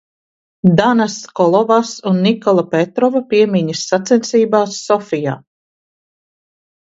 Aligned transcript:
Danas 0.77 1.17
Kolovas 1.39 1.91
un 2.11 2.17
Nikola 2.27 2.63
Petrova 2.71 3.21
piemiņas 3.35 3.85
sacensībās 3.91 4.81
Sofijā. 4.87 5.37